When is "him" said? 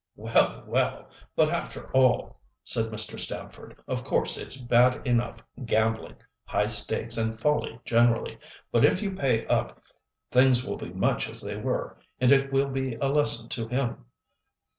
13.67-14.05